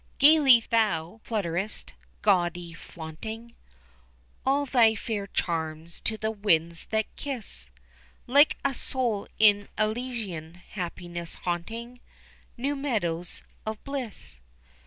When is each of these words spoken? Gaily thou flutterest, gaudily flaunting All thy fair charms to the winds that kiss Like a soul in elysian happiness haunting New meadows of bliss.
Gaily 0.17 0.59
thou 0.61 1.21
flutterest, 1.23 1.93
gaudily 2.23 2.73
flaunting 2.73 3.53
All 4.47 4.65
thy 4.65 4.95
fair 4.95 5.27
charms 5.27 6.01
to 6.05 6.17
the 6.17 6.31
winds 6.31 6.85
that 6.87 7.15
kiss 7.15 7.69
Like 8.25 8.57
a 8.65 8.73
soul 8.73 9.27
in 9.37 9.67
elysian 9.77 10.55
happiness 10.55 11.35
haunting 11.45 11.99
New 12.57 12.75
meadows 12.75 13.43
of 13.63 13.83
bliss. 13.83 14.39